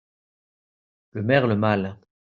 [1.11, 1.99] Le merle mâle